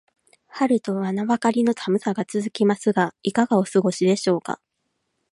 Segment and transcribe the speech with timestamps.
[0.47, 4.59] 春とは名ばかりの寒さが続きますが、いかがお過ごしでしょうか。